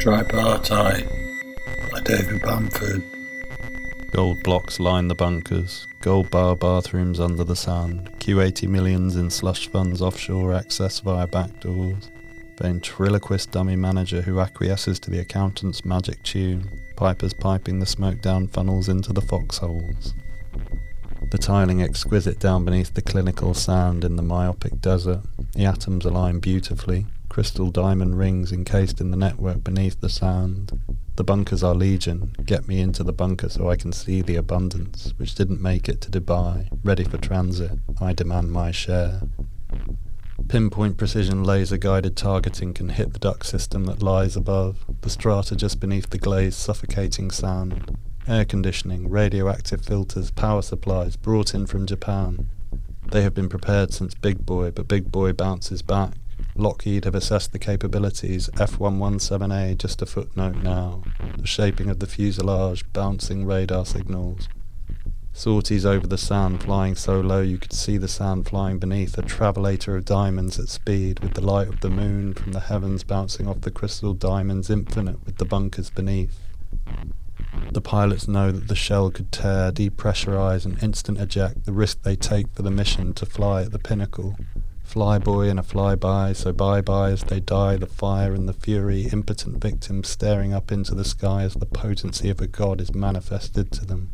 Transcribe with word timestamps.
Tripartite 0.00 1.06
by 1.90 2.00
David 2.00 2.40
Bamford. 2.42 3.02
Gold 4.12 4.42
blocks 4.42 4.80
line 4.80 5.08
the 5.08 5.14
bunkers, 5.14 5.86
gold 6.00 6.30
bar 6.30 6.56
bathrooms 6.56 7.20
under 7.20 7.44
the 7.44 7.54
sand, 7.54 8.10
Kuwaiti 8.18 8.66
millions 8.66 9.16
in 9.16 9.28
slush 9.28 9.68
funds 9.68 10.00
offshore 10.00 10.54
access 10.54 11.00
via 11.00 11.26
back 11.26 11.60
doors, 11.60 12.10
ventriloquist 12.56 13.50
dummy 13.50 13.76
manager 13.76 14.22
who 14.22 14.40
acquiesces 14.40 14.98
to 15.00 15.10
the 15.10 15.20
accountant's 15.20 15.84
magic 15.84 16.22
tune, 16.22 16.80
pipers 16.96 17.34
piping 17.34 17.78
the 17.78 17.86
smoke 17.86 18.20
down 18.22 18.48
funnels 18.48 18.88
into 18.88 19.12
the 19.12 19.22
foxholes. 19.22 20.14
The 21.30 21.38
tiling 21.38 21.80
exquisite 21.80 22.40
down 22.40 22.64
beneath 22.64 22.94
the 22.94 23.02
clinical 23.02 23.54
sand 23.54 24.04
in 24.04 24.16
the 24.16 24.22
myopic 24.22 24.80
desert, 24.80 25.20
the 25.52 25.64
atoms 25.64 26.04
align 26.04 26.40
beautifully, 26.40 27.06
crystal 27.28 27.70
diamond 27.70 28.18
rings 28.18 28.50
encased 28.50 29.00
in 29.00 29.12
the 29.12 29.16
network 29.16 29.62
beneath 29.62 30.00
the 30.00 30.08
sand. 30.08 30.80
The 31.14 31.22
bunkers 31.22 31.62
are 31.62 31.74
legion. 31.74 32.34
Get 32.44 32.66
me 32.66 32.80
into 32.80 33.04
the 33.04 33.12
bunker 33.12 33.48
so 33.48 33.70
I 33.70 33.76
can 33.76 33.92
see 33.92 34.22
the 34.22 34.34
abundance, 34.34 35.14
which 35.18 35.36
didn't 35.36 35.62
make 35.62 35.88
it 35.88 36.00
to 36.00 36.10
Dubai. 36.10 36.68
Ready 36.82 37.04
for 37.04 37.18
transit. 37.18 37.78
I 38.00 38.12
demand 38.12 38.50
my 38.50 38.72
share. 38.72 39.20
Pinpoint 40.48 40.96
precision 40.96 41.44
laser 41.44 41.76
guided 41.76 42.16
targeting 42.16 42.74
can 42.74 42.88
hit 42.88 43.12
the 43.12 43.20
duct 43.20 43.46
system 43.46 43.84
that 43.84 44.02
lies 44.02 44.34
above, 44.34 44.84
the 45.02 45.10
strata 45.10 45.54
just 45.54 45.78
beneath 45.78 46.10
the 46.10 46.18
glazed 46.18 46.58
suffocating 46.58 47.30
sand. 47.30 47.96
Air 48.30 48.44
conditioning, 48.44 49.10
radioactive 49.10 49.84
filters, 49.84 50.30
power 50.30 50.62
supplies 50.62 51.16
brought 51.16 51.52
in 51.52 51.66
from 51.66 51.84
Japan. 51.84 52.46
They 53.08 53.22
have 53.22 53.34
been 53.34 53.48
prepared 53.48 53.92
since 53.92 54.14
Big 54.14 54.46
Boy, 54.46 54.70
but 54.70 54.86
Big 54.86 55.10
Boy 55.10 55.32
bounces 55.32 55.82
back. 55.82 56.12
Lockheed 56.54 57.06
have 57.06 57.16
assessed 57.16 57.50
the 57.50 57.58
capabilities. 57.58 58.48
F117A, 58.54 59.76
just 59.76 60.00
a 60.00 60.06
footnote 60.06 60.62
now. 60.62 61.02
The 61.38 61.46
shaping 61.48 61.90
of 61.90 61.98
the 61.98 62.06
fuselage, 62.06 62.84
bouncing 62.92 63.46
radar 63.46 63.84
signals. 63.84 64.48
Sorties 65.32 65.84
over 65.84 66.06
the 66.06 66.16
sand 66.16 66.62
flying 66.62 66.94
so 66.94 67.18
low 67.20 67.40
you 67.40 67.58
could 67.58 67.72
see 67.72 67.98
the 67.98 68.06
sand 68.06 68.46
flying 68.46 68.78
beneath, 68.78 69.18
a 69.18 69.22
travelator 69.22 69.96
of 69.96 70.04
diamonds 70.04 70.56
at 70.60 70.68
speed, 70.68 71.18
with 71.18 71.34
the 71.34 71.40
light 71.40 71.66
of 71.66 71.80
the 71.80 71.90
moon 71.90 72.34
from 72.34 72.52
the 72.52 72.60
heavens 72.60 73.02
bouncing 73.02 73.48
off 73.48 73.62
the 73.62 73.72
crystal 73.72 74.14
diamonds, 74.14 74.70
infinite 74.70 75.26
with 75.26 75.38
the 75.38 75.44
bunkers 75.44 75.90
beneath. 75.90 76.38
The 77.72 77.80
pilots 77.80 78.26
know 78.26 78.50
that 78.50 78.68
the 78.68 78.74
shell 78.74 79.10
could 79.10 79.30
tear, 79.30 79.70
depressurize, 79.70 80.64
and 80.64 80.82
instant 80.82 81.18
eject, 81.18 81.64
the 81.64 81.72
risk 81.72 82.02
they 82.02 82.16
take 82.16 82.52
for 82.52 82.62
the 82.62 82.70
mission 82.70 83.14
to 83.14 83.26
fly 83.26 83.62
at 83.62 83.72
the 83.72 83.78
pinnacle. 83.78 84.36
Flyboy 84.84 85.48
and 85.48 85.60
a 85.60 85.62
flyby, 85.62 86.34
so 86.34 86.52
bye 86.52 86.80
bye 86.80 87.10
as 87.10 87.22
they 87.22 87.38
die, 87.38 87.76
the 87.76 87.86
fire 87.86 88.34
and 88.34 88.48
the 88.48 88.52
fury, 88.52 89.02
impotent 89.12 89.62
victims 89.62 90.08
staring 90.08 90.52
up 90.52 90.72
into 90.72 90.96
the 90.96 91.04
sky 91.04 91.44
as 91.44 91.54
the 91.54 91.66
potency 91.66 92.28
of 92.28 92.40
a 92.40 92.48
god 92.48 92.80
is 92.80 92.92
manifested 92.92 93.70
to 93.70 93.86
them. 93.86 94.10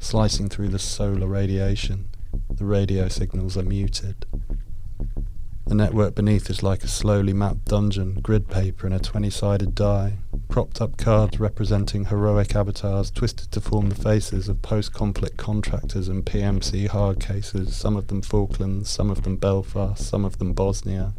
Slicing 0.00 0.48
through 0.48 0.68
the 0.68 0.78
solar 0.80 1.28
radiation, 1.28 2.08
the 2.50 2.64
radio 2.64 3.06
signals 3.06 3.56
are 3.56 3.62
muted. 3.62 4.26
The 5.66 5.74
network 5.74 6.14
beneath 6.14 6.50
is 6.50 6.62
like 6.62 6.82
a 6.82 6.88
slowly 6.88 7.32
mapped 7.32 7.66
dungeon, 7.66 8.14
grid 8.14 8.48
paper 8.48 8.86
and 8.86 8.96
a 8.96 8.98
20 8.98 9.30
sided 9.30 9.74
die, 9.74 10.14
propped 10.58 10.80
up 10.80 10.96
cards 10.96 11.38
representing 11.38 12.06
heroic 12.06 12.56
avatars 12.56 13.12
twisted 13.12 13.48
to 13.52 13.60
form 13.60 13.88
the 13.90 13.94
faces 13.94 14.48
of 14.48 14.60
post 14.60 14.92
conflict 14.92 15.36
contractors 15.36 16.08
and 16.08 16.26
PMC 16.26 16.88
hard 16.88 17.20
cases, 17.20 17.76
some 17.76 17.96
of 17.96 18.08
them 18.08 18.20
Falklands, 18.20 18.90
some 18.90 19.08
of 19.08 19.22
them 19.22 19.36
Belfast, 19.36 20.04
some 20.04 20.24
of 20.24 20.38
them 20.38 20.54
Bosnia. 20.54 21.14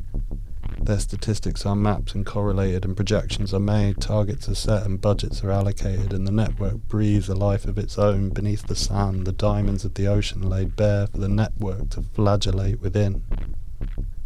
Their 0.81 0.99
statistics 0.99 1.65
are 1.65 1.73
mapped 1.73 2.13
and 2.15 2.25
correlated, 2.25 2.83
and 2.83 2.97
projections 2.97 3.53
are 3.53 3.61
made, 3.61 4.01
targets 4.01 4.49
are 4.49 4.55
set, 4.55 4.85
and 4.85 4.99
budgets 4.99 5.41
are 5.41 5.51
allocated, 5.51 6.11
and 6.11 6.27
the 6.27 6.33
network 6.33 6.89
breathes 6.89 7.29
a 7.29 7.33
life 7.33 7.63
of 7.63 7.77
its 7.77 7.97
own 7.97 8.31
beneath 8.31 8.67
the 8.67 8.75
sand, 8.75 9.25
the 9.25 9.31
diamonds 9.31 9.85
of 9.85 9.93
the 9.93 10.05
ocean 10.05 10.41
laid 10.41 10.75
bare 10.75 11.07
for 11.07 11.17
the 11.17 11.29
network 11.29 11.91
to 11.91 12.01
flagellate 12.01 12.81
within. 12.81 13.23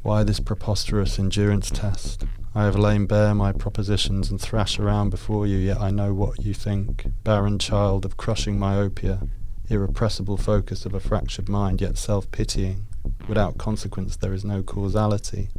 Why 0.01 0.23
this 0.23 0.39
preposterous 0.39 1.19
endurance 1.19 1.69
test? 1.69 2.25
I 2.55 2.65
have 2.65 2.75
lain 2.75 3.07
bare 3.07 3.33
my 3.33 3.51
propositions 3.51 4.29
and 4.29 4.39
thrash 4.39 4.77
around 4.77 5.09
before 5.09 5.47
you, 5.47 5.57
yet 5.57 5.81
I 5.81 5.89
know 5.89 6.13
what 6.13 6.45
you 6.45 6.53
think. 6.53 7.07
Barren 7.23 7.57
child 7.57 8.05
of 8.05 8.15
crushing 8.15 8.59
myopia, 8.59 9.27
irrepressible 9.71 10.37
focus 10.37 10.85
of 10.85 10.93
a 10.93 10.99
fractured 10.99 11.49
mind, 11.49 11.81
yet 11.81 11.97
self 11.97 12.29
pitying. 12.29 12.85
Without 13.27 13.57
consequence, 13.57 14.17
there 14.17 14.33
is 14.33 14.45
no 14.45 14.61
causality. 14.61 15.49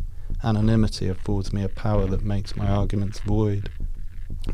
Anonymity 0.44 1.08
affords 1.08 1.52
me 1.52 1.64
a 1.64 1.68
power 1.68 2.06
that 2.06 2.22
makes 2.22 2.54
my 2.54 2.68
arguments 2.68 3.18
void. 3.18 3.70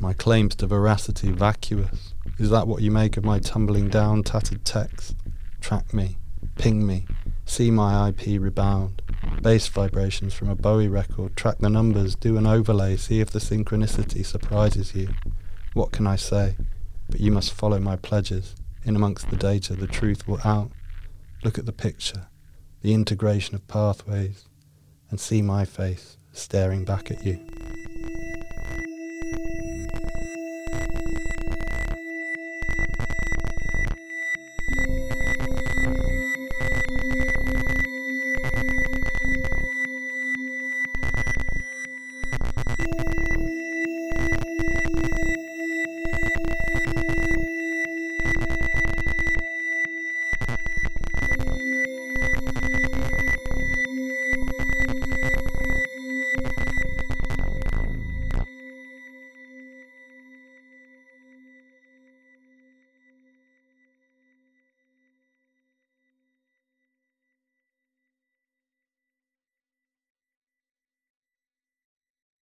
My 0.01 0.15
claims 0.15 0.55
to 0.57 0.67
veracity 0.67 1.33
vacuous. 1.33 2.15
Is 2.39 2.49
that 2.49 2.67
what 2.67 2.81
you 2.81 2.91
make 2.91 3.19
of 3.19 3.25
my 3.25 3.39
tumbling 3.39 3.91
down 3.91 4.22
tattered 4.22 4.65
text? 4.65 5.15
Track 5.61 5.93
me, 5.93 6.17
ping 6.57 6.87
me, 6.87 7.07
see 7.45 7.71
my 7.71 8.09
IP 8.09 8.41
rebound 8.41 9.03
bass 9.43 9.69
vibrations 9.69 10.34
from 10.34 10.49
a 10.49 10.55
Bowie 10.55 10.89
record, 10.89 11.37
track 11.37 11.59
the 11.59 11.71
numbers, 11.71 12.15
do 12.15 12.37
an 12.37 12.47
overlay, 12.47 12.97
see 12.97 13.21
if 13.21 13.31
the 13.31 13.39
synchronicity 13.39 14.25
surprises 14.25 14.95
you. 14.95 15.09
What 15.73 15.93
can 15.93 16.06
I 16.06 16.17
say? 16.17 16.56
But 17.09 17.21
you 17.21 17.33
must 17.33 17.53
follow 17.53 17.78
my 17.78 17.97
pledges. 17.97 18.55
In 18.84 18.97
amongst 18.97 19.31
the 19.31 19.37
data, 19.37 19.75
the 19.75 19.87
truth 19.87 20.27
will 20.27 20.41
out. 20.45 20.71
Look 21.43 21.59
at 21.59 21.67
the 21.67 21.73
picture, 21.73 22.28
the 22.83 22.95
integration 22.95 23.55
of 23.55 23.67
pathways, 23.67 24.45
and 25.11 25.19
see 25.19 25.43
my 25.43 25.65
face 25.65 26.17
staring 26.33 26.84
back 26.84 27.11
at 27.11 27.25
you. 27.25 27.41